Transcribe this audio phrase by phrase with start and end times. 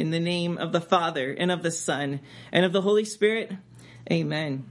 [0.00, 2.20] In the name of the Father, and of the Son,
[2.52, 3.52] and of the Holy Spirit.
[4.10, 4.64] Amen.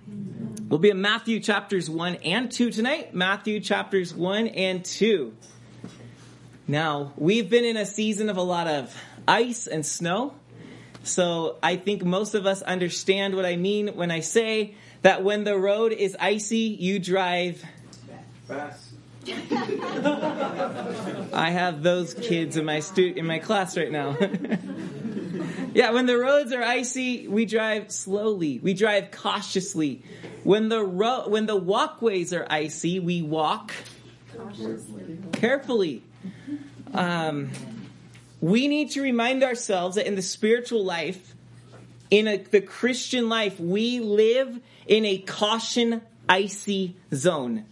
[0.67, 3.13] We'll be in Matthew chapters 1 and 2 tonight.
[3.13, 5.31] Matthew chapters 1 and 2.
[6.67, 8.91] Now, we've been in a season of a lot of
[9.27, 10.33] ice and snow.
[11.03, 14.73] So I think most of us understand what I mean when I say
[15.03, 17.63] that when the road is icy, you drive
[18.47, 18.93] Fast.
[19.27, 19.31] I
[21.51, 24.17] have those kids in my stu- in my class right now.
[25.79, 28.59] yeah, when the roads are icy, we drive slowly.
[28.59, 30.03] We drive cautiously.
[30.43, 33.71] When the ro- when the walkways are icy, we walk
[34.35, 35.19] cautiously.
[35.31, 36.03] carefully.
[36.93, 37.51] Um,
[38.41, 41.33] we need to remind ourselves that in the spiritual life,
[42.11, 47.63] in a, the Christian life, we live in a caution icy zone.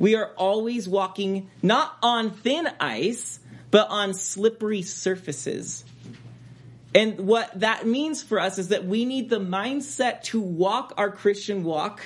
[0.00, 3.38] We are always walking not on thin ice,
[3.70, 5.84] but on slippery surfaces.
[6.96, 11.10] And what that means for us is that we need the mindset to walk our
[11.10, 12.00] Christian walk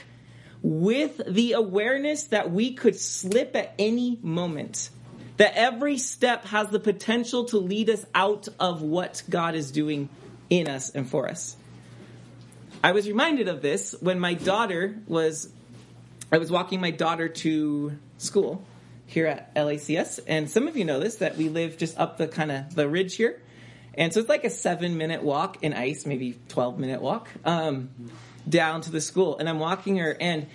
[0.62, 4.90] with the awareness that we could slip at any moment.
[5.36, 10.08] That every step has the potential to lead us out of what God is doing
[10.50, 11.56] in us and for us.
[12.82, 15.52] I was reminded of this when my daughter was
[16.32, 18.64] I was walking my daughter to school
[19.06, 22.26] here at LACS, and some of you know this that we live just up the
[22.26, 23.40] kind of the ridge here,
[23.94, 27.90] and so it's like a seven minute walk in ice, maybe twelve minute walk um,
[28.48, 29.38] down to the school.
[29.38, 30.46] And I'm walking her, and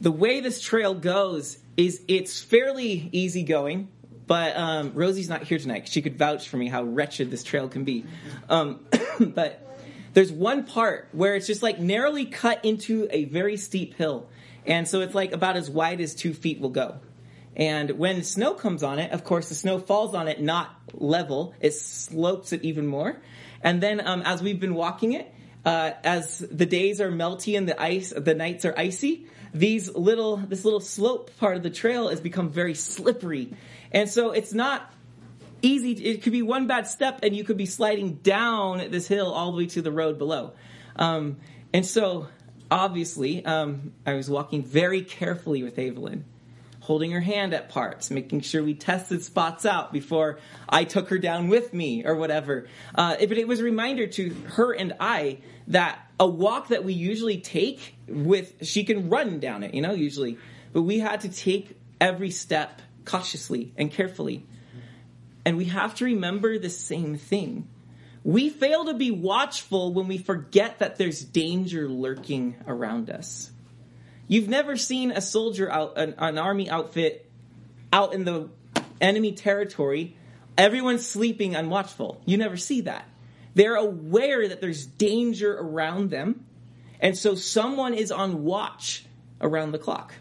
[0.00, 3.88] the way this trail goes is it's fairly easy going.
[4.26, 5.88] But um, Rosie's not here tonight.
[5.88, 8.04] She could vouch for me how wretched this trail can be.
[8.48, 8.86] Um,
[9.20, 9.76] but
[10.14, 14.28] there's one part where it's just like narrowly cut into a very steep hill.
[14.64, 17.00] And so it's like about as wide as two feet will go.
[17.56, 21.54] And when snow comes on it, of course, the snow falls on it not level.
[21.60, 23.20] It slopes it even more.
[23.62, 25.32] And then um, as we've been walking it,
[25.64, 30.38] uh, as the days are melty and the ice, the nights are icy, these little,
[30.38, 33.54] this little slope part of the trail has become very slippery.
[33.92, 34.90] And so it's not
[35.60, 35.92] easy.
[35.92, 39.52] It could be one bad step and you could be sliding down this hill all
[39.52, 40.52] the way to the road below.
[40.96, 41.36] Um,
[41.72, 42.28] and so
[42.70, 46.24] obviously, um, I was walking very carefully with Evelyn,
[46.82, 50.38] holding her hand at parts, making sure we tested spots out before
[50.68, 52.66] I took her down with me or whatever.
[52.94, 55.38] Uh, but it was a reminder to her and I
[55.68, 59.92] that a walk that we usually take with, she can run down it, you know,
[59.92, 60.38] usually,
[60.72, 64.44] but we had to take every step cautiously and carefully.
[65.44, 67.68] And we have to remember the same thing
[68.24, 73.51] we fail to be watchful when we forget that there's danger lurking around us.
[74.32, 77.30] You've never seen a soldier out, an, an army outfit
[77.92, 78.48] out in the
[78.98, 80.16] enemy territory,
[80.56, 82.16] everyone's sleeping unwatchful.
[82.24, 83.06] You never see that.
[83.54, 86.46] They're aware that there's danger around them,
[86.98, 89.04] and so someone is on watch
[89.38, 90.14] around the clock.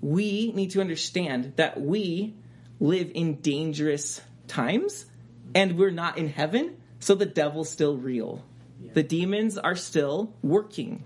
[0.00, 2.36] We need to understand that we
[2.78, 5.04] live in dangerous times
[5.52, 8.44] and we're not in heaven, so the devil's still real.
[8.92, 11.02] The demons are still working.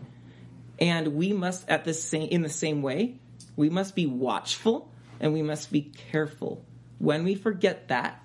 [0.79, 3.17] And we must at the same in the same way,
[3.57, 4.91] we must be watchful
[5.21, 6.65] and we must be careful.
[6.99, 8.23] When we forget that,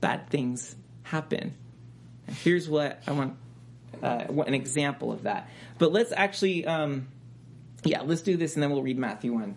[0.00, 1.54] bad things happen.
[2.42, 3.36] Here's what I want
[4.02, 5.48] uh, an example of that.
[5.78, 7.08] But let's actually, um,
[7.84, 9.56] yeah, let's do this and then we'll read Matthew 1.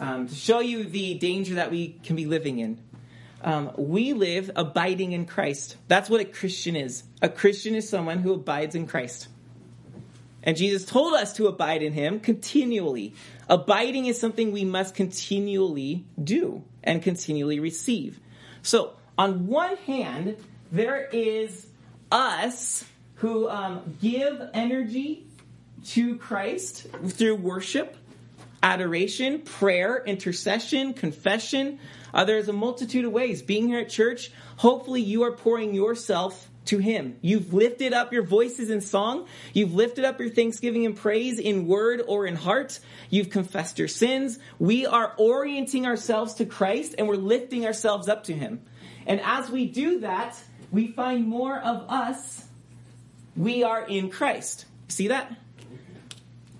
[0.00, 2.78] Um, to show you the danger that we can be living in.
[3.42, 5.76] Um, we live abiding in Christ.
[5.86, 7.04] That's what a Christian is.
[7.22, 9.28] A Christian is someone who abides in Christ.
[10.48, 13.12] And Jesus told us to abide in him continually.
[13.50, 18.18] Abiding is something we must continually do and continually receive.
[18.62, 20.38] So, on one hand,
[20.72, 21.66] there is
[22.10, 22.82] us
[23.16, 25.26] who um, give energy
[25.88, 27.94] to Christ through worship,
[28.62, 31.78] adoration, prayer, intercession, confession.
[32.14, 33.42] Uh, there's a multitude of ways.
[33.42, 37.16] Being here at church, hopefully you are pouring yourself to Him.
[37.20, 39.26] You've lifted up your voices in song.
[39.52, 42.78] You've lifted up your thanksgiving and praise in word or in heart.
[43.10, 44.38] You've confessed your sins.
[44.58, 48.62] We are orienting ourselves to Christ and we're lifting ourselves up to Him.
[49.06, 50.38] And as we do that,
[50.70, 52.46] we find more of us.
[53.36, 54.66] We are in Christ.
[54.88, 55.34] See that?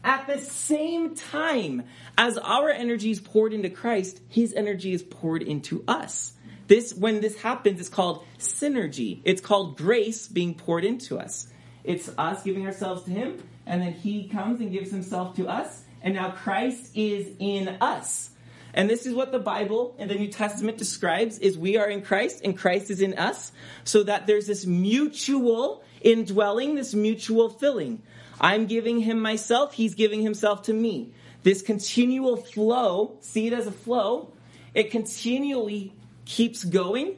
[0.03, 1.85] At the same time
[2.17, 6.33] as our energy is poured into Christ, His energy is poured into us.
[6.69, 9.21] This, when this happens, it's called synergy.
[9.25, 11.49] It's called grace being poured into us.
[11.83, 15.83] It's us giving ourselves to Him, and then He comes and gives Himself to us,
[16.03, 18.31] and now Christ is in us.
[18.75, 22.03] And this is what the Bible and the New Testament describes is we are in
[22.03, 23.51] Christ and Christ is in us
[23.85, 28.03] so that there's this mutual indwelling, this mutual filling.
[28.41, 31.13] I'm giving him myself, he's giving himself to me.
[31.43, 34.33] This continual flow, see it as a flow,
[34.75, 35.93] it continually
[36.29, 37.17] keeps going.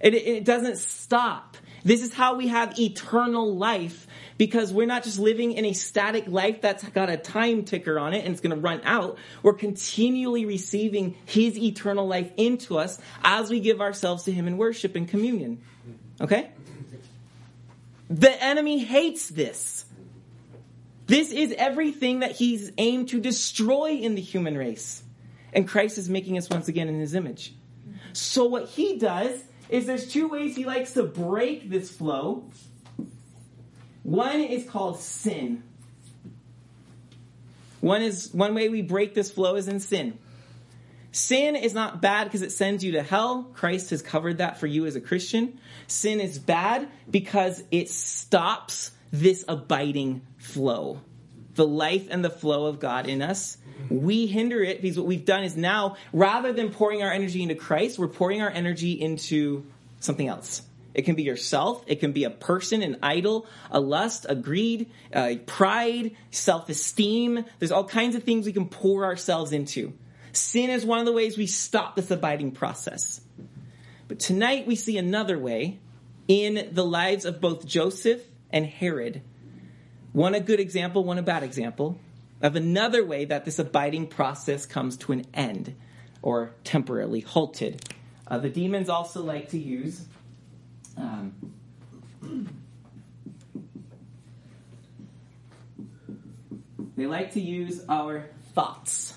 [0.00, 1.56] It, it doesn't stop.
[1.82, 6.26] This is how we have eternal life because we're not just living in a static
[6.28, 9.18] life that's got a time ticker on it and it's going to run out.
[9.42, 14.58] We're continually receiving His eternal life into us as we give ourselves to Him in
[14.58, 15.62] worship and communion.
[16.20, 16.50] Okay?
[18.10, 19.86] The enemy hates this.
[21.06, 25.02] This is everything that he's aimed to destroy in the human race.
[25.52, 27.52] And Christ is making us once again in his image.
[28.12, 32.50] So what he does is there's two ways he likes to break this flow
[34.02, 35.62] one is called sin.
[37.80, 40.18] One is one way we break this flow is in sin.
[41.12, 43.44] Sin is not bad because it sends you to hell.
[43.54, 45.58] Christ has covered that for you as a Christian.
[45.86, 51.00] Sin is bad because it stops this abiding flow.
[51.54, 53.56] The life and the flow of God in us.
[53.88, 57.54] We hinder it because what we've done is now, rather than pouring our energy into
[57.54, 59.64] Christ, we're pouring our energy into
[60.00, 60.62] something else.
[60.92, 61.84] It can be yourself.
[61.86, 67.44] It can be a person, an idol, a lust, a greed, uh, pride, self-esteem.
[67.58, 69.92] There's all kinds of things we can pour ourselves into.
[70.32, 73.20] Sin is one of the ways we stop this abiding process.
[74.08, 75.78] But tonight we see another way
[76.26, 79.22] in the lives of both Joseph and Herod.
[80.12, 81.98] One a good example, one a bad example
[82.42, 85.74] of another way that this abiding process comes to an end
[86.22, 87.82] or temporarily halted.
[88.26, 90.04] Uh, the demons also like to use
[90.96, 91.34] um,
[96.96, 99.14] they like to use our thoughts.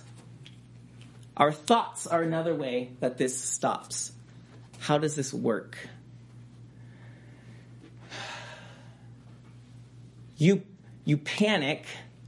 [1.36, 4.12] Our thoughts are another way that this stops.
[4.80, 5.78] How does this work?
[10.38, 10.62] You,
[11.06, 11.86] you panic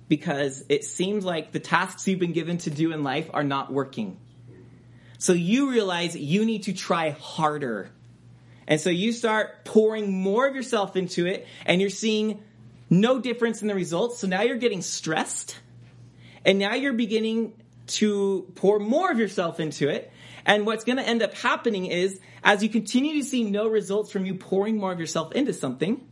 [0.08, 3.72] because it seems like the tasks you've been given to do in life are not
[3.72, 4.18] working.
[5.18, 7.90] So you realize you need to try harder
[8.68, 12.44] and so you start pouring more of yourself into it and you're seeing
[12.90, 14.20] no difference in the results.
[14.20, 15.58] So now you're getting stressed
[16.44, 17.54] and now you're beginning
[17.88, 20.12] to pour more of yourself into it.
[20.46, 24.12] And what's going to end up happening is as you continue to see no results
[24.12, 26.08] from you pouring more of yourself into something,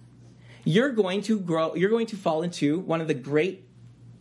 [0.63, 3.67] you're going to grow, you're going to fall into one of the great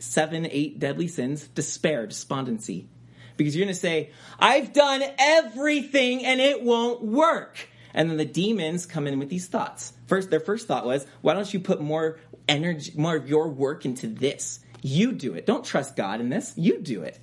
[0.02, 2.88] seven, eight deadly sins, despair, despondency.
[3.36, 7.68] Because you're going to say, I've done everything and it won't work.
[7.94, 9.92] And then the demons come in with these thoughts.
[10.06, 12.18] First, their first thought was, why don't you put more
[12.48, 14.60] energy, more of your work into this?
[14.82, 15.46] You do it.
[15.46, 16.54] Don't trust God in this.
[16.56, 17.18] You do it.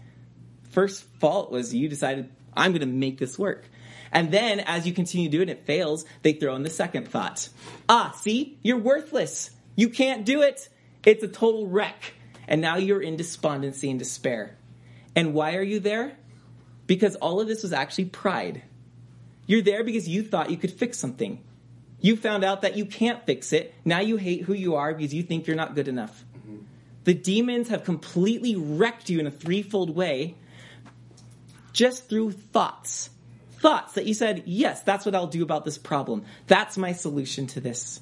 [0.69, 3.65] First fault was you decided, I'm going to make this work.
[4.11, 6.69] And then as you continue to do it, and it fails, they throw in the
[6.69, 7.49] second thought.
[7.87, 9.51] Ah, see, you're worthless.
[9.75, 10.69] You can't do it.
[11.05, 12.13] It's a total wreck.
[12.49, 14.57] And now you're in despondency and despair.
[15.15, 16.17] And why are you there?
[16.87, 18.63] Because all of this was actually pride.
[19.45, 21.43] You're there because you thought you could fix something.
[22.01, 23.75] You found out that you can't fix it.
[23.85, 26.25] Now you hate who you are because you think you're not good enough.
[26.39, 26.63] Mm-hmm.
[27.03, 30.35] The demons have completely wrecked you in a threefold way
[31.71, 33.11] just through thoughts.
[33.59, 36.25] Thoughts that you said, yes, that's what I'll do about this problem.
[36.47, 37.99] That's my solution to this.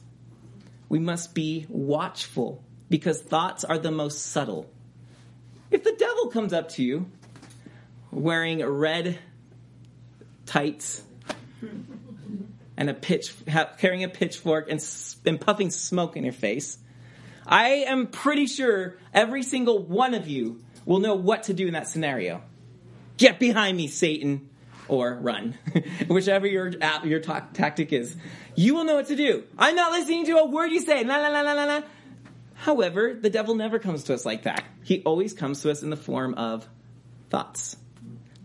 [0.88, 4.70] We must be watchful because thoughts are the most subtle.
[5.72, 7.08] If the devil comes up to you
[8.12, 9.20] wearing red
[10.46, 11.03] tights
[12.77, 13.34] and a pitch,
[13.79, 14.84] carrying a pitchfork and,
[15.25, 16.77] and puffing smoke in your face.
[17.46, 21.74] I am pretty sure every single one of you will know what to do in
[21.74, 22.41] that scenario.
[23.17, 24.50] Get behind me, Satan,
[24.88, 25.58] or run,
[26.08, 26.72] whichever your
[27.03, 28.15] your ta- tactic is.
[28.56, 29.44] You will know what to do.
[29.58, 31.03] I'm not listening to a word you say.
[31.03, 31.82] La la la la la la.
[32.58, 34.64] However, the devil never comes to us like that.
[34.84, 36.68] He always comes to us in the form of
[37.30, 37.78] thoughts.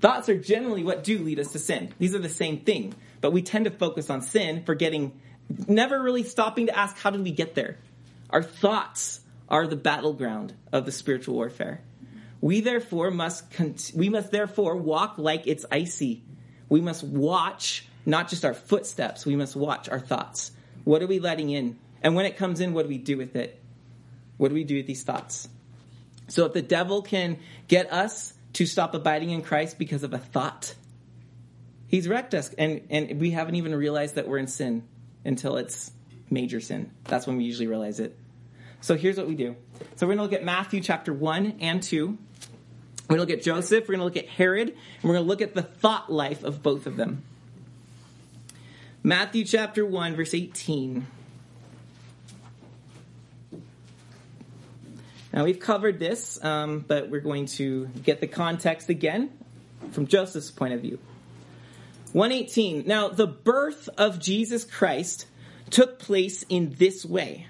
[0.00, 1.94] Thoughts are generally what do lead us to sin.
[1.98, 5.18] These are the same thing, but we tend to focus on sin, forgetting,
[5.66, 7.78] never really stopping to ask, how did we get there?
[8.28, 11.80] Our thoughts are the battleground of the spiritual warfare.
[12.40, 16.22] We therefore must, cont- we must therefore walk like it's icy.
[16.68, 20.52] We must watch not just our footsteps, we must watch our thoughts.
[20.84, 21.78] What are we letting in?
[22.02, 23.61] And when it comes in, what do we do with it?
[24.36, 25.48] What do we do with these thoughts?
[26.28, 30.18] So if the devil can get us to stop abiding in Christ because of a
[30.18, 30.74] thought.
[31.88, 34.84] He's wrecked us, and, and we haven't even realized that we're in sin
[35.24, 35.90] until it's
[36.30, 36.90] major sin.
[37.04, 38.16] That's when we usually realize it.
[38.80, 39.56] So here's what we do.
[39.96, 42.06] So we're going to look at Matthew chapter 1 and 2.
[42.06, 45.24] We're going to look at Joseph, we're going to look at Herod, and we're going
[45.24, 47.22] to look at the thought life of both of them.
[49.02, 51.06] Matthew chapter 1, verse 18.
[55.32, 59.30] Now, we've covered this, um, but we're going to get the context again
[59.92, 60.98] from Joseph's point of view.
[62.12, 62.84] 118.
[62.86, 65.26] Now, the birth of Jesus Christ
[65.70, 67.46] took place in this way.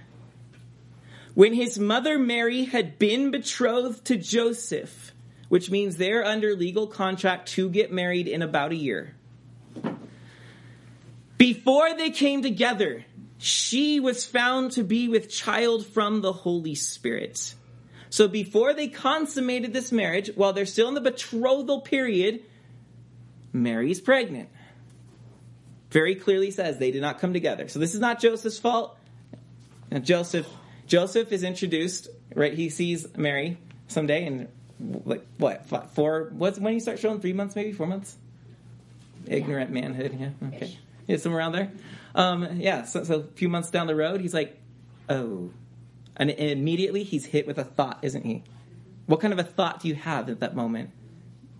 [1.34, 5.12] When his mother Mary had been betrothed to Joseph,
[5.48, 9.14] which means they're under legal contract to get married in about a year.
[11.36, 13.04] Before they came together,
[13.38, 17.54] she was found to be with child from the Holy Spirit.
[18.12, 22.42] So before they consummated this marriage, while they're still in the betrothal period,
[23.54, 24.50] Mary's pregnant.
[25.90, 27.68] Very clearly says they did not come together.
[27.68, 28.98] So this is not Joseph's fault.
[29.90, 30.46] Now Joseph
[30.86, 32.52] Joseph is introduced, right?
[32.52, 33.56] He sees Mary
[33.88, 34.48] someday and
[35.06, 35.64] like what
[35.94, 38.16] four what's when you start showing three months maybe four months
[39.26, 40.76] ignorant manhood yeah okay
[41.06, 41.70] yeah somewhere around there
[42.16, 44.58] um, yeah so, so a few months down the road he's like
[45.08, 45.50] oh
[46.16, 48.42] and immediately he's hit with a thought isn't he
[49.06, 50.90] what kind of a thought do you have at that moment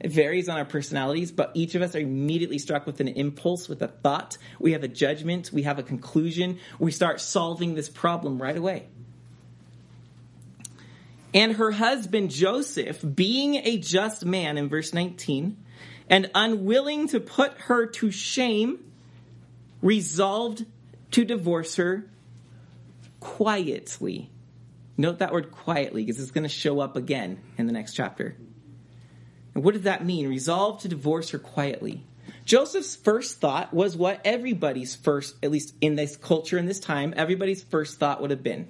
[0.03, 3.69] it varies on our personalities, but each of us are immediately struck with an impulse,
[3.69, 4.37] with a thought.
[4.59, 6.59] We have a judgment, we have a conclusion.
[6.81, 8.89] We start solving this problem right away.
[11.33, 15.57] And her husband Joseph, being a just man in verse 19,
[16.11, 18.81] and unwilling to put her to shame,
[19.83, 20.67] resolved
[21.13, 22.07] to divorce her
[23.21, 24.32] quietly.
[24.97, 28.37] Note that word quietly because it's going to show up again in the next chapter.
[29.55, 30.29] And what does that mean?
[30.29, 32.05] Resolve to divorce her quietly.
[32.45, 37.15] Joseph's first thought was what everybody's first, at least in this culture, in this time,
[37.17, 38.69] everybody's first thought would have been.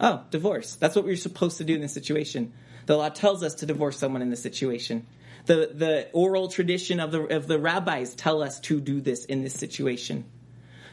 [0.00, 0.76] Oh, divorce.
[0.76, 2.52] That's what we are supposed to do in this situation.
[2.86, 5.06] The law tells us to divorce someone in this situation.
[5.46, 9.42] The, the oral tradition of the, of the rabbis tell us to do this in
[9.42, 10.24] this situation.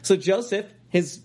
[0.02, 1.24] So Joseph, his,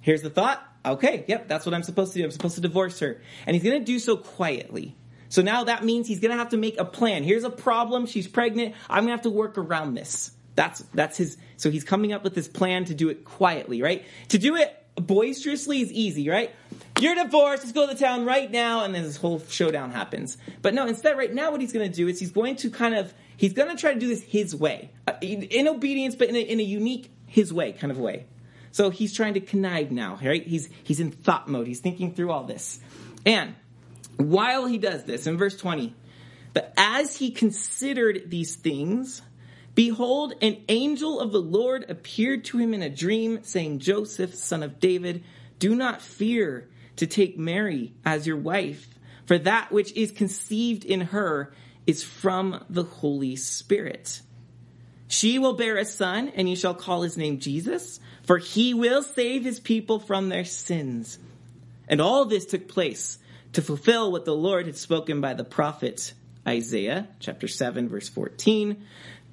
[0.00, 0.62] here's the thought.
[0.92, 2.24] Okay, yep, that's what I'm supposed to do.
[2.24, 3.20] I'm supposed to divorce her.
[3.46, 4.96] And he's going to do so quietly.
[5.28, 7.22] So now that means he's going to have to make a plan.
[7.22, 8.06] Here's a problem.
[8.06, 8.74] She's pregnant.
[8.88, 10.32] I'm going to have to work around this.
[10.54, 14.04] That's, that's his, so he's coming up with this plan to do it quietly, right?
[14.28, 16.52] To do it boisterously is easy, right?
[17.00, 17.62] You're divorced.
[17.62, 18.84] Let's go to the town right now.
[18.84, 20.36] And then this whole showdown happens.
[20.62, 22.94] But no, instead, right now, what he's going to do is he's going to kind
[22.94, 24.90] of, he's going to try to do this his way.
[25.06, 28.26] Uh, in obedience, but in a, in a unique, his way kind of way.
[28.78, 30.46] So he's trying to connive now, right?
[30.46, 31.66] He's, he's in thought mode.
[31.66, 32.78] He's thinking through all this.
[33.26, 33.56] And
[34.18, 35.96] while he does this, in verse 20,
[36.54, 39.20] but as he considered these things,
[39.74, 44.62] behold, an angel of the Lord appeared to him in a dream, saying, Joseph, son
[44.62, 45.24] of David,
[45.58, 46.68] do not fear
[46.98, 51.52] to take Mary as your wife, for that which is conceived in her
[51.84, 54.22] is from the Holy Spirit.
[55.08, 59.02] She will bear a son, and you shall call his name Jesus, for he will
[59.02, 61.18] save his people from their sins.
[61.88, 63.16] And all this took place
[63.54, 66.12] to fulfill what the Lord had spoken by the prophet
[66.46, 68.84] Isaiah, chapter 7, verse 14.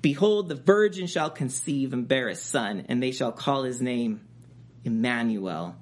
[0.01, 4.21] Behold, the virgin shall conceive and bear a son, and they shall call his name
[4.85, 5.75] Emmanuel,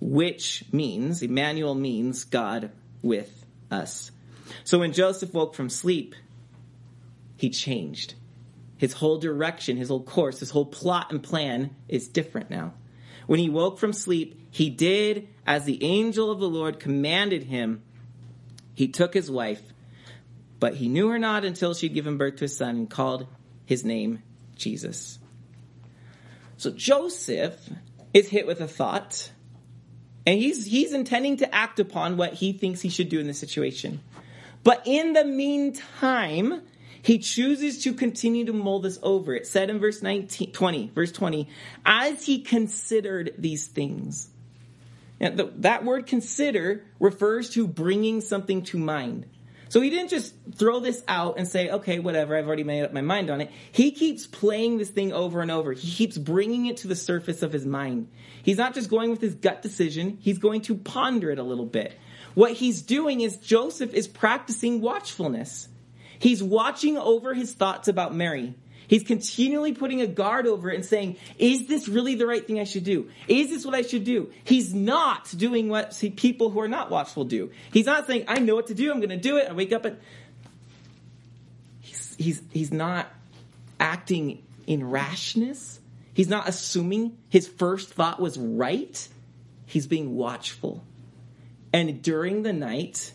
[0.00, 2.70] which means, Emmanuel means God
[3.02, 4.12] with us.
[4.62, 6.14] So when Joseph woke from sleep,
[7.36, 8.14] he changed.
[8.76, 12.74] His whole direction, his whole course, his whole plot and plan is different now.
[13.26, 17.82] When he woke from sleep, he did as the angel of the Lord commanded him.
[18.74, 19.62] He took his wife,
[20.60, 23.26] but he knew her not until she'd given birth to a son and called
[23.64, 24.22] his name
[24.54, 25.18] Jesus.
[26.56, 27.58] So Joseph
[28.14, 29.30] is hit with a thought,
[30.26, 33.38] and he's, he's intending to act upon what he thinks he should do in this
[33.38, 34.00] situation.
[34.62, 36.62] But in the meantime,
[37.06, 39.32] he chooses to continue to mull this over.
[39.32, 41.48] It said in verse 19, 20, verse 20,
[41.84, 44.28] as he considered these things.
[45.20, 49.26] Now, the, that word consider refers to bringing something to mind.
[49.68, 52.92] So he didn't just throw this out and say, okay, whatever, I've already made up
[52.92, 53.52] my mind on it.
[53.70, 55.72] He keeps playing this thing over and over.
[55.74, 58.08] He keeps bringing it to the surface of his mind.
[58.42, 61.66] He's not just going with his gut decision, he's going to ponder it a little
[61.66, 61.96] bit.
[62.34, 65.68] What he's doing is Joseph is practicing watchfulness.
[66.18, 68.54] He's watching over his thoughts about Mary.
[68.88, 72.60] He's continually putting a guard over it and saying, is this really the right thing
[72.60, 73.10] I should do?
[73.26, 74.32] Is this what I should do?
[74.44, 77.50] He's not doing what people who are not watchful do.
[77.72, 78.90] He's not saying, I know what to do.
[78.92, 79.48] I'm going to do it.
[79.48, 79.98] I wake up and
[81.80, 83.08] he's, he's, he's not
[83.80, 85.80] acting in rashness.
[86.14, 89.08] He's not assuming his first thought was right.
[89.66, 90.84] He's being watchful.
[91.72, 93.12] And during the night,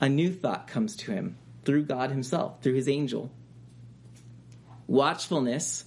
[0.00, 1.36] a new thought comes to him
[1.68, 3.30] through God Himself, through His angel.
[4.86, 5.84] Watchfulness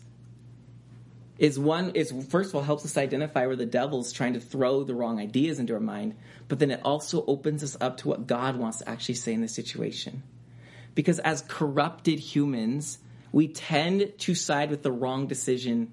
[1.39, 4.83] is one is first of all helps us identify where the devil's trying to throw
[4.83, 6.13] the wrong ideas into our mind,
[6.47, 9.41] but then it also opens us up to what God wants to actually say in
[9.41, 10.21] the situation.
[10.93, 12.99] Because as corrupted humans,
[13.31, 15.91] we tend to side with the wrong decision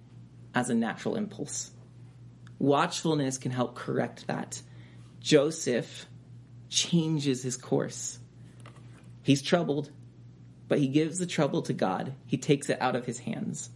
[0.55, 1.71] as a natural impulse.
[2.59, 4.61] Watchfulness can help correct that.
[5.21, 6.05] Joseph
[6.69, 8.19] changes his course.
[9.23, 9.91] He's troubled,
[10.69, 12.15] but he gives the trouble to God.
[12.27, 13.71] He takes it out of his hands.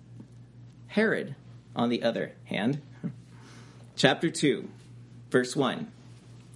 [0.86, 1.34] Herod,
[1.74, 2.80] on the other hand,
[3.96, 4.68] chapter 2,
[5.30, 5.90] verse 1.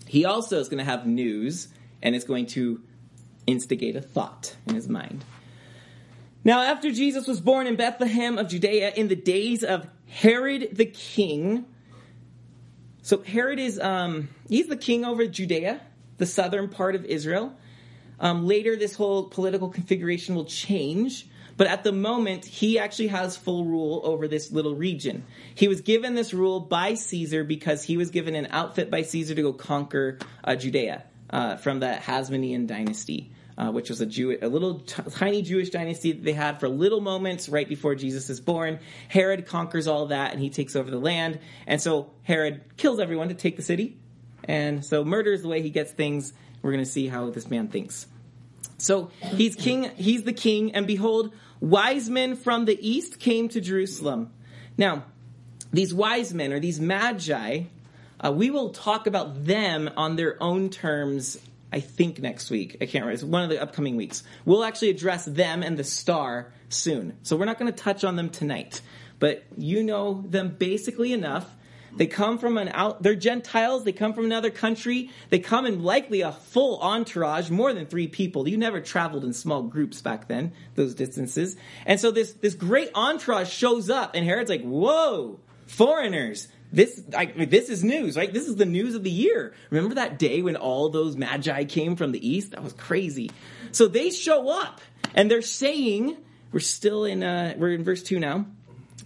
[0.07, 1.69] He also is going to have news
[2.03, 2.81] and is going to
[3.47, 5.25] instigate a thought in his mind.
[6.45, 10.87] Now, after Jesus was born in Bethlehem of Judea in the days of Herod the
[10.87, 11.65] king,
[13.03, 15.81] so Herod is um, he's the king over Judea,
[16.19, 17.53] the southern part of Israel.
[18.19, 23.37] Um, later, this whole political configuration will change, but at the moment, he actually has
[23.37, 25.25] full rule over this little region.
[25.55, 29.35] He was given this rule by Caesar because he was given an outfit by Caesar
[29.35, 33.33] to go conquer uh, Judea uh, from the Hasmonean dynasty.
[33.59, 36.69] Uh, which was a Jew, a little t- tiny Jewish dynasty that they had for
[36.69, 38.81] little moments right before Jesus is born.
[39.09, 41.39] Herod conquers all that and he takes over the land.
[41.67, 43.97] And so Herod kills everyone to take the city.
[44.45, 46.35] And so murder is the way he gets things.
[46.67, 48.09] We're going to see how this man thinks.
[48.77, 53.61] So he's king, he's the king, and behold, wise men from the east came to
[53.61, 54.33] Jerusalem.
[54.77, 55.05] Now,
[55.73, 57.63] these wise men or these magi,
[58.19, 61.39] uh, we will talk about them on their own terms.
[61.73, 62.79] I think next week.
[62.81, 63.13] I can't remember.
[63.13, 64.25] It's one of the upcoming weeks.
[64.45, 67.17] We'll actually address them and the star soon.
[67.23, 68.81] So we're not going to touch on them tonight.
[69.21, 71.49] But you know them basically enough
[71.97, 75.83] they come from an out, they're Gentiles, they come from another country, they come in
[75.83, 78.49] likely a full entourage, more than three people.
[78.49, 81.57] You never traveled in small groups back then, those distances.
[81.87, 86.49] And so this, this great entourage shows up, and Herod's like, whoa, foreigners.
[86.73, 88.33] This, I, this is news, right?
[88.33, 89.55] This is the news of the year.
[89.71, 92.51] Remember that day when all those magi came from the east?
[92.51, 93.31] That was crazy.
[93.73, 94.81] So they show up,
[95.15, 96.17] and they're saying,
[96.53, 98.47] we're still in, uh, we're in verse 2 now,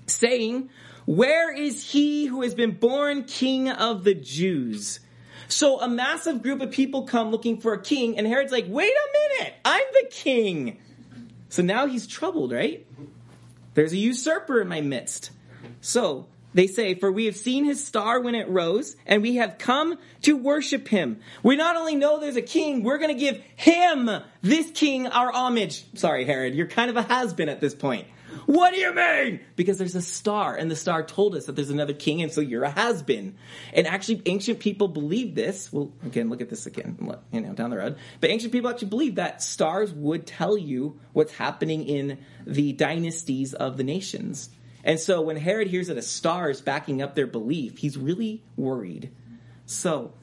[0.06, 0.70] saying,
[1.06, 5.00] where is he who has been born king of the Jews?
[5.48, 8.92] So a massive group of people come looking for a king, and Herod's like, wait
[8.92, 10.78] a minute, I'm the king.
[11.48, 12.86] So now he's troubled, right?
[13.74, 15.30] There's a usurper in my midst.
[15.80, 19.58] So they say, For we have seen his star when it rose, and we have
[19.58, 21.20] come to worship him.
[21.42, 24.10] We not only know there's a king, we're going to give him,
[24.42, 25.84] this king, our homage.
[25.94, 28.06] Sorry, Herod, you're kind of a has been at this point.
[28.46, 29.40] What do you mean?
[29.56, 32.40] Because there's a star, and the star told us that there's another king, and so
[32.40, 33.36] you're a has been.
[33.72, 35.72] And actually, ancient people believed this.
[35.72, 36.96] Well, again, look at this again,
[37.32, 37.96] you know, down the road.
[38.20, 43.54] But ancient people actually believed that stars would tell you what's happening in the dynasties
[43.54, 44.50] of the nations.
[44.82, 48.42] And so when Herod hears that a star is backing up their belief, he's really
[48.56, 49.10] worried.
[49.66, 50.14] So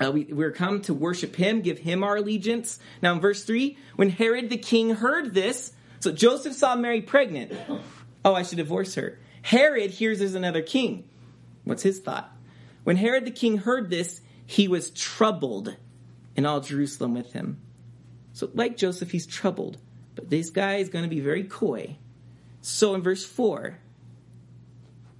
[0.00, 2.78] uh, we, we're come to worship him, give him our allegiance.
[3.00, 5.72] Now in verse 3, when Herod the king heard this,
[6.04, 7.50] so Joseph saw Mary pregnant.
[8.26, 9.18] Oh, I should divorce her.
[9.40, 11.08] Herod hears there's another king.
[11.64, 12.30] What's his thought?
[12.82, 15.74] When Herod the king heard this, he was troubled,
[16.36, 17.58] and all Jerusalem with him.
[18.34, 19.78] So, like Joseph, he's troubled.
[20.14, 21.96] But this guy is going to be very coy.
[22.60, 23.78] So, in verse 4,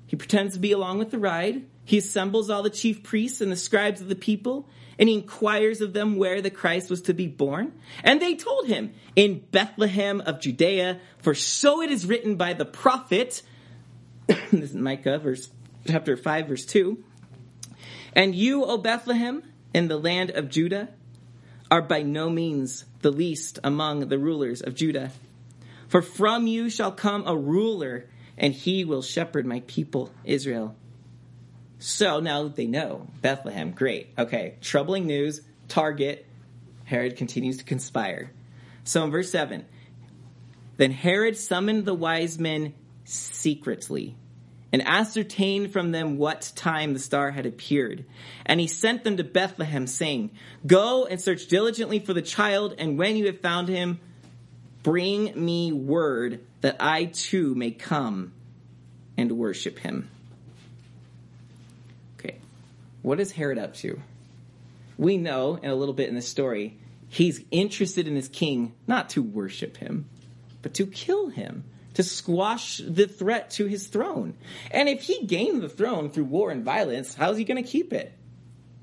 [0.06, 1.64] he pretends to be along with the ride.
[1.86, 5.80] He assembles all the chief priests and the scribes of the people, and he inquires
[5.80, 7.72] of them where the Christ was to be born.
[8.02, 12.64] And they told him, In Bethlehem of Judea, for so it is written by the
[12.64, 13.42] prophet,
[14.26, 15.50] this is Micah, verse,
[15.86, 17.02] chapter 5, verse 2.
[18.14, 20.90] And you, O Bethlehem, in the land of Judah,
[21.70, 25.10] are by no means the least among the rulers of Judah.
[25.88, 30.76] For from you shall come a ruler, and he will shepherd my people, Israel.
[31.84, 33.72] So now they know Bethlehem.
[33.72, 34.08] Great.
[34.16, 34.54] Okay.
[34.62, 35.42] Troubling news.
[35.68, 36.26] Target.
[36.86, 38.30] Herod continues to conspire.
[38.84, 39.66] So in verse 7,
[40.78, 42.72] then Herod summoned the wise men
[43.04, 44.16] secretly
[44.72, 48.06] and ascertained from them what time the star had appeared.
[48.46, 50.30] And he sent them to Bethlehem, saying,
[50.66, 54.00] Go and search diligently for the child, and when you have found him,
[54.82, 58.32] bring me word that I too may come
[59.18, 60.08] and worship him.
[63.04, 64.00] What is Herod up to?
[64.96, 66.78] We know, in a little bit in the story,
[67.10, 70.08] he's interested in his king not to worship him,
[70.62, 74.38] but to kill him, to squash the threat to his throne.
[74.70, 77.92] And if he gained the throne through war and violence, how's he going to keep
[77.92, 78.16] it?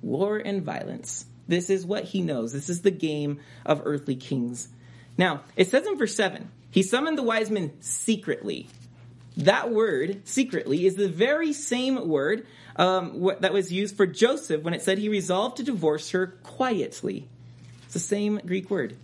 [0.03, 1.25] War and violence.
[1.47, 2.53] This is what he knows.
[2.53, 4.67] This is the game of earthly kings.
[5.17, 8.67] Now, it says in verse 7 he summoned the wise men secretly.
[9.37, 14.73] That word, secretly, is the very same word um, that was used for Joseph when
[14.73, 17.27] it said he resolved to divorce her quietly.
[17.85, 18.95] It's the same Greek word.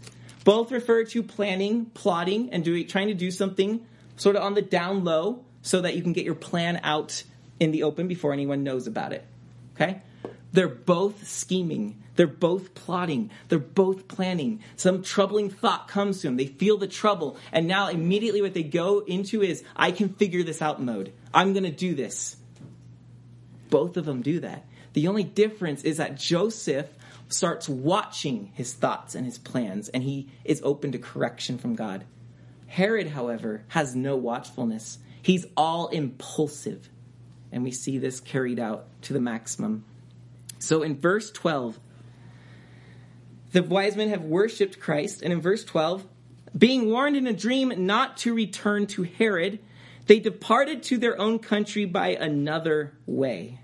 [0.43, 4.61] Both refer to planning, plotting, and doing, trying to do something sort of on the
[4.61, 7.23] down low so that you can get your plan out
[7.59, 9.25] in the open before anyone knows about it.
[9.75, 10.01] Okay?
[10.53, 12.01] They're both scheming.
[12.15, 13.29] They're both plotting.
[13.49, 14.61] They're both planning.
[14.75, 16.37] Some troubling thought comes to them.
[16.37, 17.37] They feel the trouble.
[17.51, 21.13] And now immediately what they go into is, I can figure this out mode.
[21.33, 22.37] I'm going to do this.
[23.69, 24.65] Both of them do that.
[24.93, 26.87] The only difference is that Joseph
[27.29, 32.05] starts watching his thoughts and his plans, and he is open to correction from God.
[32.67, 34.99] Herod, however, has no watchfulness.
[35.21, 36.89] He's all impulsive.
[37.51, 39.85] And we see this carried out to the maximum.
[40.59, 41.79] So in verse 12,
[43.51, 45.21] the wise men have worshiped Christ.
[45.21, 46.05] And in verse 12,
[46.57, 49.59] being warned in a dream not to return to Herod,
[50.07, 53.59] they departed to their own country by another way.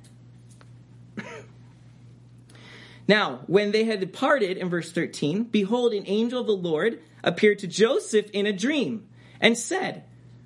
[3.07, 7.59] now, when they had departed, in verse 13, behold, an angel of the Lord appeared
[7.59, 9.07] to Joseph in a dream
[9.39, 10.03] and said,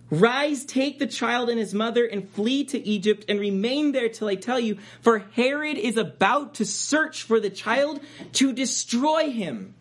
[0.09, 4.29] Rise, take the child and his mother, and flee to Egypt, and remain there till
[4.29, 7.99] I tell you, for Herod is about to search for the child
[8.33, 9.75] to destroy him.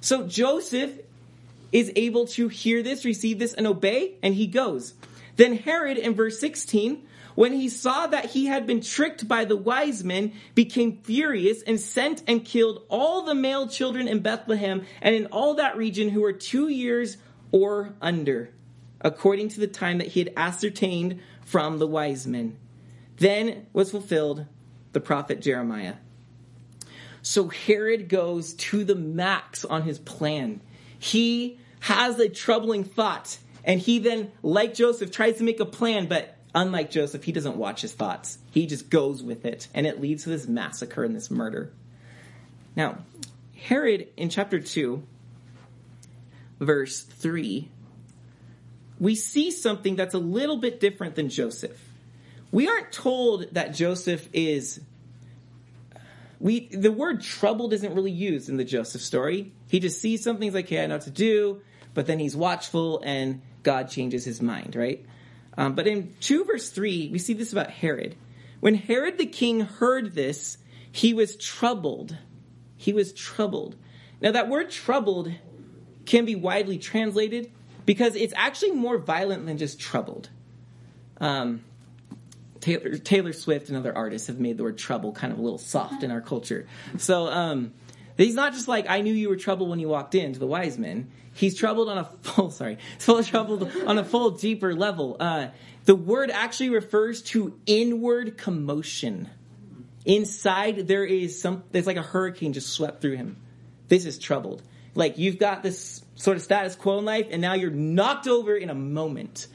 [0.00, 0.98] So Joseph
[1.70, 4.94] is able to hear this, receive this, and obey, and he goes.
[5.38, 9.56] Then Herod, in verse 16, when he saw that he had been tricked by the
[9.56, 15.14] wise men, became furious and sent and killed all the male children in Bethlehem and
[15.14, 17.16] in all that region who were two years
[17.50, 18.50] or under
[19.00, 22.56] according to the time that he had ascertained from the wise men.
[23.18, 24.46] Then was fulfilled
[24.92, 25.94] the prophet Jeremiah.
[27.22, 30.60] So Herod goes to the max on his plan.
[30.98, 36.06] He has a troubling thought, and he then, like Joseph, tries to make a plan,
[36.06, 38.38] but unlike Joseph, he doesn't watch his thoughts.
[38.50, 41.72] He just goes with it, and it leads to this massacre and this murder.
[42.76, 42.98] Now,
[43.56, 45.02] Herod in chapter 2,
[46.60, 47.68] verse 3,
[49.00, 51.78] we see something that's a little bit different than Joseph.
[52.50, 54.80] We aren't told that Joseph is
[56.40, 59.52] we the word troubled isn't really used in the Joseph story.
[59.68, 61.60] He just sees something, he's like, okay, I know what to do,
[61.94, 65.04] but then he's watchful and God changes his mind, right?
[65.54, 68.16] Um, but in 2 verse 3, we see this about Herod.
[68.60, 70.56] When Herod the king heard this,
[70.90, 72.16] he was troubled.
[72.78, 73.76] He was troubled.
[74.22, 75.30] Now, that word troubled
[76.06, 77.52] can be widely translated
[77.84, 80.30] because it's actually more violent than just troubled.
[81.20, 81.62] Um,
[82.60, 85.58] Taylor, Taylor, Swift and other artists have made the word trouble kind of a little
[85.58, 86.66] soft in our culture.
[86.96, 87.74] So um,
[88.24, 90.46] he's not just like I knew you were troubled when you walked in to the
[90.46, 91.10] wise men.
[91.34, 95.16] He's troubled on a full sorry, full troubled on a full deeper level.
[95.18, 95.48] Uh,
[95.84, 99.30] the word actually refers to inward commotion.
[100.04, 101.64] Inside there is some.
[101.70, 103.36] There's like a hurricane just swept through him.
[103.88, 104.62] This is troubled.
[104.94, 108.56] Like you've got this sort of status quo in life, and now you're knocked over
[108.56, 109.46] in a moment.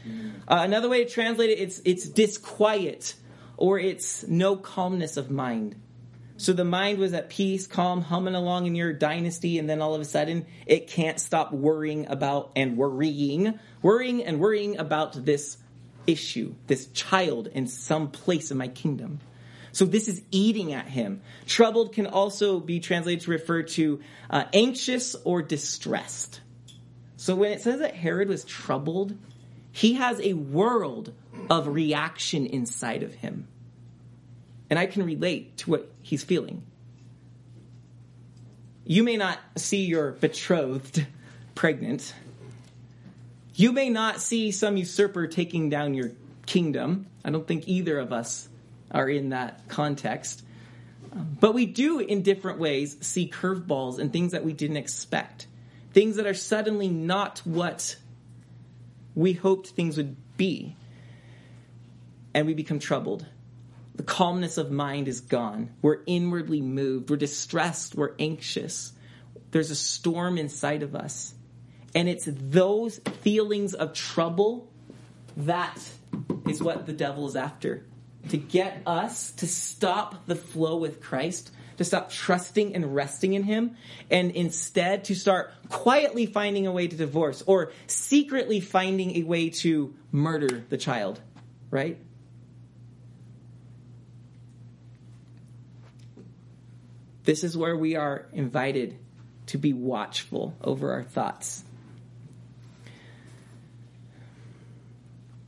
[0.47, 3.15] Uh, another way to translate it, it's it's disquiet,
[3.58, 5.76] or it's no calmness of mind.
[6.38, 9.93] So the mind was at peace, calm, humming along in your dynasty, and then all
[9.93, 15.58] of a sudden it can't stop worrying about and worrying, worrying and worrying about this
[16.08, 19.19] issue, this child in some place in my kingdom.
[19.72, 21.22] So this is eating at him.
[21.46, 26.41] Troubled can also be translated to refer to uh, anxious or distressed.
[27.17, 29.17] So when it says that Herod was troubled,
[29.72, 31.13] he has a world
[31.50, 33.48] of reaction inside of him.
[34.74, 36.64] And I can relate to what he's feeling.
[38.86, 41.06] You may not see your betrothed
[41.54, 42.12] pregnant.
[43.54, 46.10] You may not see some usurper taking down your
[46.48, 47.06] kingdom.
[47.24, 48.50] I don't think either of us
[48.90, 50.44] are in that context.
[51.12, 55.46] Um, but we do, in different ways, see curveballs and things that we didn't expect.
[55.92, 57.96] Things that are suddenly not what
[59.14, 60.76] we hoped things would be.
[62.34, 63.28] And we become troubled.
[63.95, 65.69] The calmness of mind is gone.
[65.82, 67.10] We're inwardly moved.
[67.10, 67.95] We're distressed.
[67.95, 68.91] We're anxious.
[69.51, 71.34] There's a storm inside of us.
[71.93, 74.71] And it's those feelings of trouble
[75.38, 75.79] that
[76.47, 77.86] is what the devil is after
[78.29, 83.43] to get us to stop the flow with Christ, to stop trusting and resting in
[83.43, 83.75] Him,
[84.10, 89.49] and instead to start quietly finding a way to divorce or secretly finding a way
[89.49, 91.19] to murder the child,
[91.69, 91.99] right?
[97.24, 98.98] This is where we are invited
[99.48, 101.64] to be watchful over our thoughts.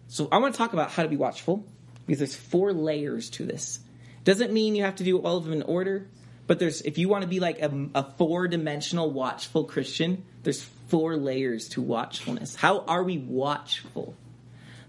[0.08, 1.66] So I want to talk about how to be watchful
[2.06, 3.80] because there's four layers to this.
[4.24, 6.08] Doesn't mean you have to do all of them in order,
[6.48, 11.18] but there's if you want to be like a, a four-dimensional watchful Christian, there's four
[11.18, 12.56] layers to watchfulness.
[12.56, 14.16] How are we watchful?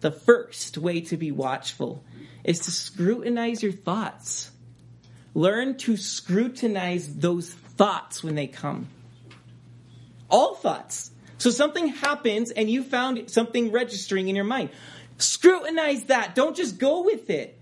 [0.01, 2.05] The first way to be watchful
[2.45, 4.51] is to scrutinize your thoughts.
[5.37, 8.89] Learn to scrutinize those thoughts when they come.
[10.31, 11.11] All thoughts.
[11.37, 14.71] So something happens and you found something registering in your mind.
[15.19, 16.35] Scrutinize that.
[16.35, 17.61] Don't just go with it.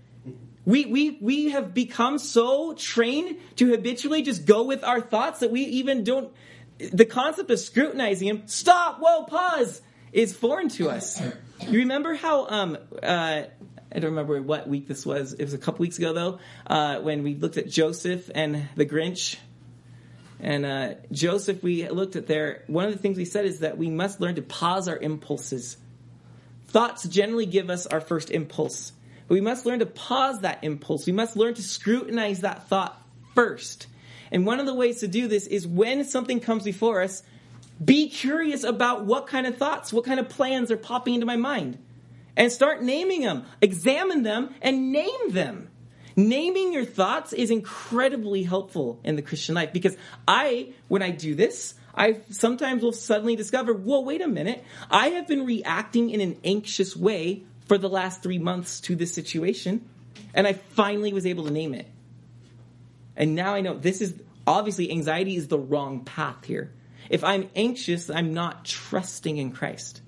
[0.63, 5.51] We, we, we have become so trained to habitually just go with our thoughts that
[5.51, 6.31] we even don't,
[6.77, 9.81] the concept of scrutinizing them, stop, whoa, pause,
[10.13, 11.21] is foreign to us.
[11.67, 13.43] You remember how, um, uh,
[13.95, 15.31] I don't remember what week this was.
[15.31, 18.85] It was a couple weeks ago though, uh, when we looked at Joseph and the
[18.85, 19.37] Grinch.
[20.41, 22.65] And uh, Joseph, we looked at there.
[22.67, 25.77] One of the things we said is that we must learn to pause our impulses.
[26.67, 28.91] Thoughts generally give us our first impulse,
[29.29, 31.05] but we must learn to pause that impulse.
[31.05, 33.01] We must learn to scrutinize that thought
[33.33, 33.87] first.
[34.29, 37.23] And one of the ways to do this is when something comes before us,
[37.83, 41.37] be curious about what kind of thoughts, what kind of plans are popping into my
[41.37, 41.77] mind.
[42.37, 45.69] And start naming them, examine them, and name them.
[46.17, 51.35] Naming your thoughts is incredibly helpful in the Christian life because I, when I do
[51.35, 54.63] this, I sometimes will suddenly discover, whoa, wait a minute.
[54.89, 59.13] I have been reacting in an anxious way for the last three months to this
[59.13, 59.87] situation.
[60.33, 61.87] And I finally was able to name it.
[63.15, 64.13] And now I know this is
[64.45, 66.71] obviously anxiety is the wrong path here.
[67.09, 70.01] If I'm anxious, I'm not trusting in Christ.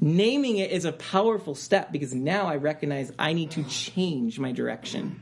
[0.00, 4.52] Naming it is a powerful step because now I recognize I need to change my
[4.52, 5.20] direction.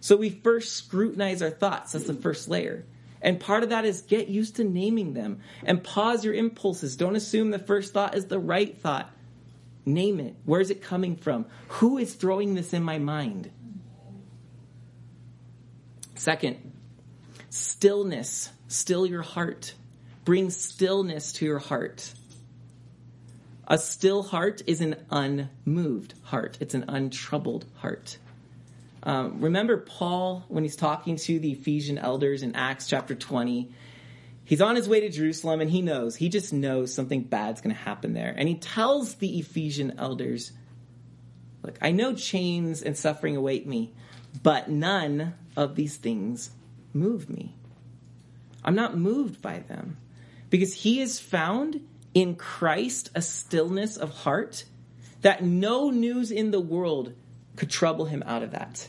[0.00, 1.92] So we first scrutinize our thoughts.
[1.92, 2.84] That's the first layer.
[3.22, 6.96] And part of that is get used to naming them and pause your impulses.
[6.96, 9.10] Don't assume the first thought is the right thought.
[9.86, 10.36] Name it.
[10.44, 11.46] Where is it coming from?
[11.68, 13.50] Who is throwing this in my mind?
[16.14, 16.72] Second,
[17.50, 18.50] stillness.
[18.68, 19.74] Still your heart.
[20.24, 22.12] Bring stillness to your heart.
[23.68, 26.56] A still heart is an unmoved heart.
[26.60, 28.18] It's an untroubled heart.
[29.02, 33.72] Um, remember Paul when he's talking to the Ephesian elders in Acts chapter 20?
[34.44, 37.74] He's on his way to Jerusalem and he knows, he just knows something bad's going
[37.74, 38.32] to happen there.
[38.36, 40.52] And he tells the Ephesian elders,
[41.64, 43.92] Look, I know chains and suffering await me,
[44.44, 46.50] but none of these things
[46.92, 47.56] move me.
[48.64, 49.96] I'm not moved by them
[50.50, 51.80] because he is found
[52.16, 54.64] in Christ a stillness of heart
[55.20, 57.12] that no news in the world
[57.56, 58.88] could trouble him out of that.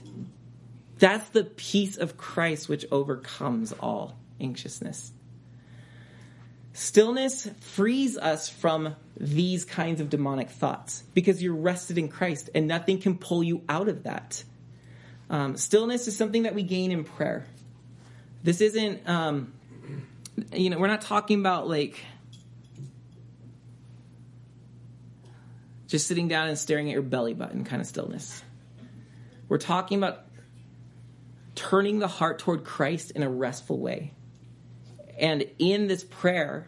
[0.98, 5.12] That's the peace of Christ which overcomes all anxiousness.
[6.72, 12.66] Stillness frees us from these kinds of demonic thoughts because you're rested in Christ and
[12.66, 14.42] nothing can pull you out of that.
[15.30, 17.46] Um, stillness is something that we gain in prayer.
[18.42, 19.52] This isn't, um,
[20.54, 22.02] you know, we're not talking about like
[25.88, 28.44] just sitting down and staring at your belly button kind of stillness.
[29.50, 30.26] We're talking about
[31.56, 34.14] turning the heart toward Christ in a restful way.
[35.18, 36.68] And in this prayer,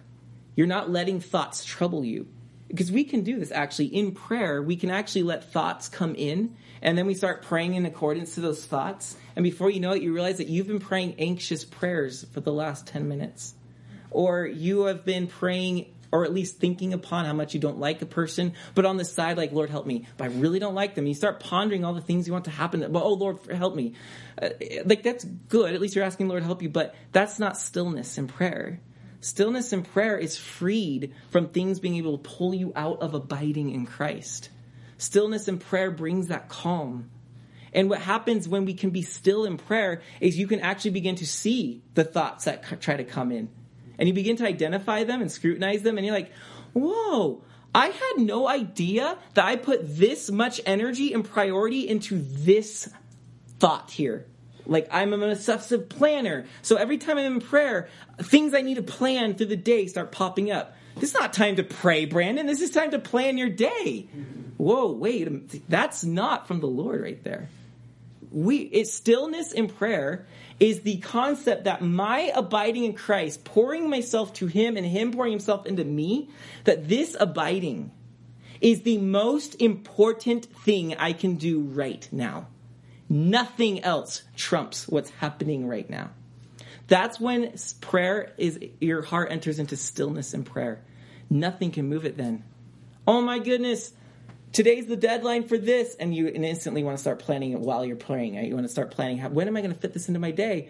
[0.55, 2.27] you're not letting thoughts trouble you.
[2.67, 4.61] Because we can do this actually in prayer.
[4.61, 8.41] We can actually let thoughts come in, and then we start praying in accordance to
[8.41, 9.15] those thoughts.
[9.35, 12.53] And before you know it, you realize that you've been praying anxious prayers for the
[12.53, 13.55] last 10 minutes.
[14.11, 18.01] Or you have been praying or at least thinking upon how much you don't like
[18.01, 20.07] a person, but on the side, like, Lord, help me.
[20.17, 21.05] But I really don't like them.
[21.05, 22.79] You start pondering all the things you want to happen.
[22.91, 23.93] But, oh, Lord, help me.
[24.41, 24.49] Uh,
[24.85, 25.73] like, that's good.
[25.73, 26.69] At least you're asking Lord, help you.
[26.69, 28.79] But that's not stillness in prayer.
[29.21, 33.71] Stillness in prayer is freed from things being able to pull you out of abiding
[33.71, 34.49] in Christ.
[34.97, 37.09] Stillness in prayer brings that calm.
[37.73, 41.15] And what happens when we can be still in prayer is you can actually begin
[41.17, 43.49] to see the thoughts that try to come in
[43.99, 46.31] and you begin to identify them and scrutinize them, and you're like,
[46.73, 47.43] whoa,
[47.75, 52.89] I had no idea that I put this much energy and priority into this
[53.59, 54.25] thought here.
[54.65, 56.45] Like I'm an obsessive planner.
[56.61, 57.89] So every time I'm in prayer,
[58.21, 60.75] things I need to plan through the day start popping up.
[60.95, 62.45] This is not time to pray, Brandon.
[62.45, 64.09] This is time to plan your day.
[64.57, 67.49] Whoa, wait, that's not from the Lord right there.
[68.31, 70.27] We it's stillness in prayer
[70.59, 75.31] is the concept that my abiding in Christ, pouring myself to Him and Him pouring
[75.31, 76.29] Himself into me,
[76.65, 77.91] that this abiding
[78.61, 82.47] is the most important thing I can do right now.
[83.07, 86.11] Nothing else trumps what's happening right now.
[86.87, 90.83] That's when prayer is, your heart enters into stillness and prayer.
[91.29, 92.43] Nothing can move it then.
[93.07, 93.93] Oh my goodness.
[94.51, 97.95] Today's the deadline for this, and you instantly want to start planning it while you're
[97.95, 98.35] praying.
[98.35, 98.47] Right?
[98.47, 100.31] You want to start planning how, when am I going to fit this into my
[100.31, 100.69] day?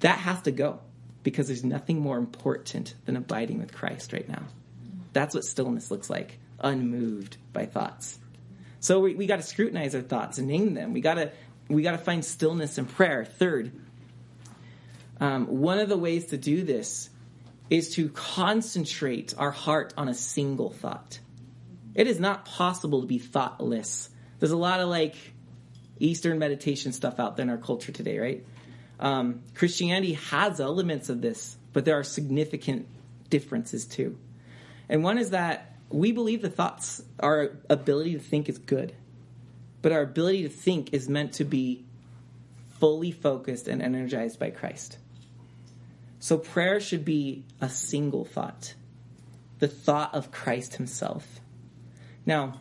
[0.00, 0.80] That has to go
[1.22, 4.42] because there's nothing more important than abiding with Christ right now.
[5.12, 8.18] That's what stillness looks like, unmoved by thoughts.
[8.80, 10.92] So we, we got to scrutinize our thoughts and name them.
[10.92, 11.32] We got to
[11.68, 13.24] we got to find stillness in prayer.
[13.24, 13.70] Third,
[15.20, 17.10] um, one of the ways to do this
[17.68, 21.20] is to concentrate our heart on a single thought.
[21.94, 24.10] It is not possible to be thoughtless.
[24.38, 25.16] There's a lot of like
[25.98, 28.46] Eastern meditation stuff out there in our culture today, right?
[28.98, 32.86] Um, Christianity has elements of this, but there are significant
[33.28, 34.18] differences too.
[34.88, 38.94] And one is that we believe the thoughts, our ability to think is good,
[39.82, 41.84] but our ability to think is meant to be
[42.78, 44.98] fully focused and energized by Christ.
[46.18, 48.74] So prayer should be a single thought,
[49.58, 51.40] the thought of Christ Himself.
[52.26, 52.60] Now,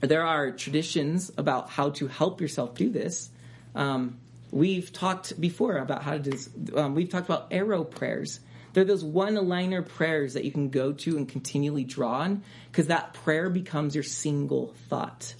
[0.00, 3.30] there are traditions about how to help yourself do this.
[3.74, 4.18] Um,
[4.50, 6.76] we've talked before about how to do.
[6.76, 8.40] Um, we've talked about arrow prayers.
[8.72, 12.88] They're those one liner prayers that you can go to and continually draw on because
[12.88, 15.34] that prayer becomes your single thought.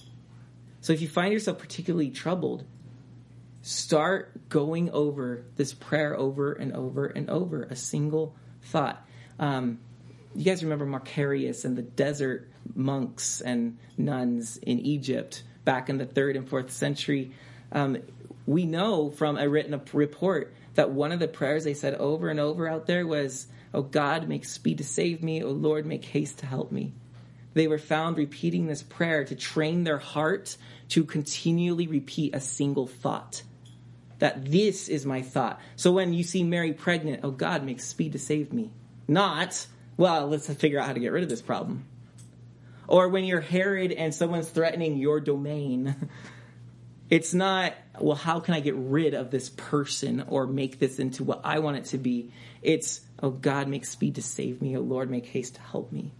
[0.81, 2.65] So if you find yourself particularly troubled,
[3.61, 9.05] start going over this prayer over and over and over, a single thought.
[9.37, 9.79] Um,
[10.35, 16.05] you guys remember Macarius and the desert monks and nuns in Egypt back in the
[16.05, 17.31] third and fourth century.
[17.71, 17.99] Um,
[18.45, 22.39] we know from a written report that one of the prayers they said over and
[22.39, 25.43] over out there was, Oh God, make speed to save me.
[25.43, 26.93] Oh Lord, make haste to help me.
[27.53, 30.57] They were found repeating this prayer to train their heart
[30.89, 33.43] to continually repeat a single thought.
[34.19, 35.59] That this is my thought.
[35.75, 38.71] So when you see Mary pregnant, oh God, make speed to save me.
[39.07, 39.65] Not,
[39.97, 41.85] well, let's figure out how to get rid of this problem.
[42.89, 46.09] Or when you're Herod and someone's threatening your domain,
[47.11, 51.23] it's not, well, how can I get rid of this person or make this into
[51.23, 52.31] what I want it to be?
[52.63, 54.75] It's, oh God, make speed to save me.
[54.75, 56.13] Oh Lord, make haste to help me.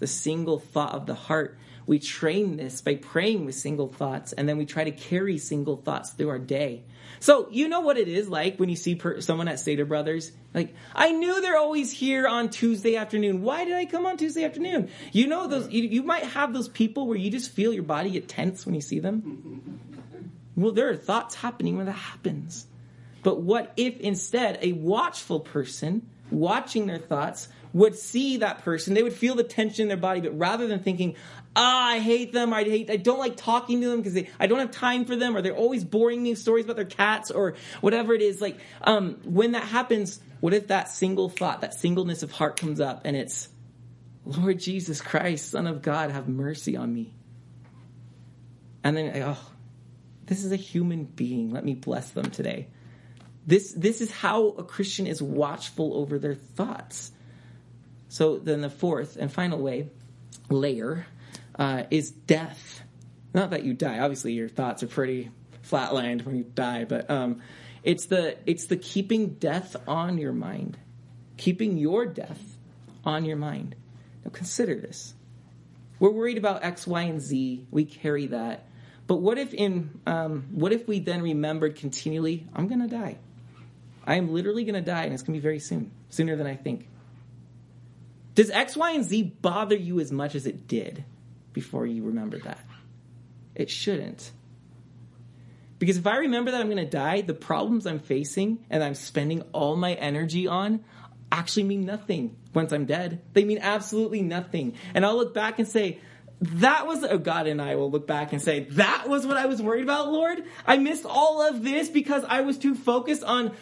[0.00, 1.58] The single thought of the heart.
[1.86, 5.76] We train this by praying with single thoughts, and then we try to carry single
[5.76, 6.82] thoughts through our day.
[7.20, 10.32] So you know what it is like when you see per- someone at Stater Brothers.
[10.52, 13.42] Like I knew they're always here on Tuesday afternoon.
[13.42, 14.90] Why did I come on Tuesday afternoon?
[15.12, 15.70] You know those.
[15.70, 18.74] You, you might have those people where you just feel your body get tense when
[18.74, 19.80] you see them.
[20.56, 22.66] Well, there are thoughts happening when that happens.
[23.22, 29.02] But what if instead a watchful person watching their thoughts would see that person, they
[29.02, 31.14] would feel the tension in their body, but rather than thinking,
[31.54, 34.60] ah, I hate them, I hate, I don't like talking to them because I don't
[34.60, 38.14] have time for them, or they're always boring me stories about their cats, or whatever
[38.14, 38.40] it is.
[38.40, 42.80] Like, um, when that happens, what if that single thought, that singleness of heart comes
[42.80, 43.50] up and it's,
[44.24, 47.12] Lord Jesus Christ, Son of God, have mercy on me.
[48.82, 49.50] And then, oh,
[50.24, 51.50] this is a human being.
[51.50, 52.68] Let me bless them today.
[53.46, 57.12] This, this is how a Christian is watchful over their thoughts.
[58.08, 59.88] So then the fourth and final way,
[60.48, 61.06] layer,
[61.58, 62.82] uh, is death.
[63.34, 63.98] Not that you die.
[63.98, 65.30] Obviously, your thoughts are pretty
[65.68, 67.42] flatlined when you die, but um,
[67.82, 70.78] it's the it's the keeping death on your mind,
[71.36, 72.56] keeping your death
[73.04, 73.74] on your mind.
[74.24, 75.14] Now consider this.
[75.98, 77.66] We're worried about X, Y, and Z.
[77.70, 78.66] We carry that.
[79.06, 83.18] But what if in um, what if we then remembered continually, I'm going to die.
[84.06, 86.46] I am literally going to die, and it's going to be very soon, sooner than
[86.46, 86.88] I think.
[88.36, 91.04] Does X, Y, and Z bother you as much as it did
[91.54, 92.60] before you remember that?
[93.54, 94.30] It shouldn't.
[95.78, 98.94] Because if I remember that I'm going to die, the problems I'm facing and I'm
[98.94, 100.84] spending all my energy on
[101.32, 103.22] actually mean nothing once I'm dead.
[103.32, 104.74] They mean absolutely nothing.
[104.92, 105.98] And I'll look back and say,
[106.40, 109.46] that was oh God and I will look back and say that was what I
[109.46, 110.44] was worried about, Lord.
[110.66, 113.56] I missed all of this because I was too focused on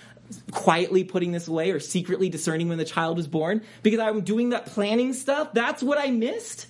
[0.51, 4.51] quietly putting this away or secretly discerning when the child was born because I'm doing
[4.51, 5.53] that planning stuff.
[5.53, 6.67] That's what I missed.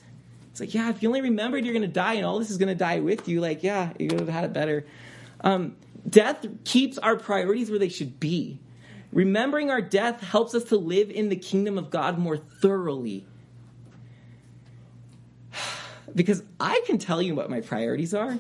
[0.51, 2.59] It's like, yeah, if you only remembered you're going to die and all this is
[2.59, 4.87] going to die with you, like, yeah, you would have had it better.
[5.41, 5.77] Um,
[6.09, 8.61] death keeps our priorities where they should be.
[9.13, 13.27] Remembering our death helps us to live in the kingdom of God more thoroughly.
[16.15, 18.39] because I can tell you what my priorities are,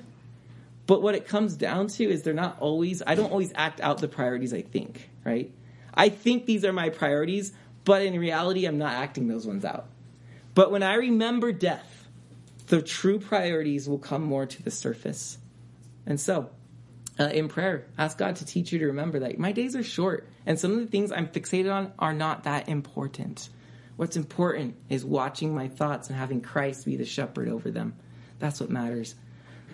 [0.86, 3.98] but what it comes down to is they're not always, I don't always act out
[3.98, 5.50] the priorities I think, right?
[5.94, 7.52] I think these are my priorities,
[7.84, 9.86] but in reality, I'm not acting those ones out.
[10.54, 12.08] But when I remember death,
[12.66, 15.38] the true priorities will come more to the surface.
[16.06, 16.50] And so,
[17.18, 20.28] uh, in prayer, ask God to teach you to remember that my days are short,
[20.44, 23.48] and some of the things I'm fixated on are not that important.
[23.96, 27.94] What's important is watching my thoughts and having Christ be the shepherd over them.
[28.40, 29.14] That's what matters.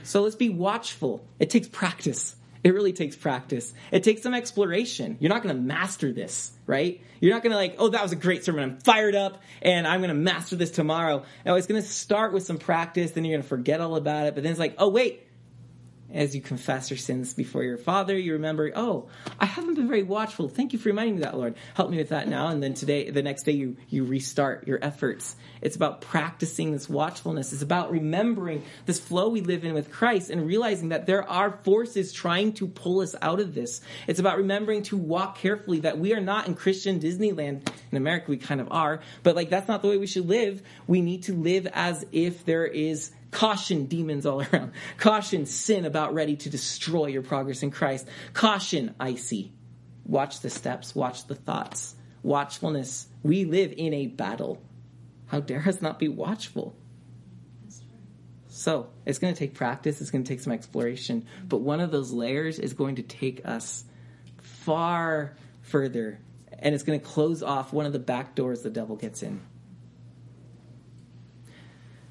[0.03, 1.25] So let's be watchful.
[1.39, 2.37] It takes practice.
[2.63, 3.73] It really takes practice.
[3.91, 5.17] It takes some exploration.
[5.19, 7.01] You're not going to master this, right?
[7.21, 8.63] You're not going to like, oh, that was a great sermon.
[8.63, 11.25] I'm fired up and I'm going to master this tomorrow.
[11.47, 13.13] No, it's going to start with some practice.
[13.13, 14.35] Then you're going to forget all about it.
[14.35, 15.27] But then it's like, oh, wait,
[16.13, 19.09] as you confess your sins before your father, you remember, oh,
[19.39, 20.49] I haven't been very watchful.
[20.49, 21.55] Thank you for reminding me that, Lord.
[21.75, 22.49] Help me with that now.
[22.49, 25.37] And then today, the next day, you, you restart your efforts.
[25.61, 27.53] It's about practicing this watchfulness.
[27.53, 31.59] It's about remembering this flow we live in with Christ and realizing that there are
[31.63, 33.81] forces trying to pull us out of this.
[34.07, 37.69] It's about remembering to walk carefully, that we are not in Christian Disneyland.
[37.91, 40.63] In America, we kind of are, but like that's not the way we should live.
[40.87, 44.73] We need to live as if there is Caution, demons all around.
[44.99, 48.07] Caution, sin about ready to destroy your progress in Christ.
[48.33, 49.53] Caution, icy.
[50.05, 51.95] Watch the steps, watch the thoughts.
[52.23, 53.07] Watchfulness.
[53.23, 54.61] We live in a battle.
[55.27, 56.77] How dare us not be watchful?
[58.49, 61.93] So, it's going to take practice, it's going to take some exploration, but one of
[61.93, 63.85] those layers is going to take us
[64.43, 66.19] far further,
[66.59, 69.41] and it's going to close off one of the back doors the devil gets in.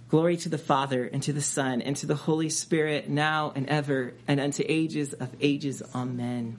[0.10, 3.70] Glory to the Father, and to the Son, and to the Holy Spirit, now and
[3.70, 5.84] ever, and unto ages of ages.
[5.94, 6.58] Amen.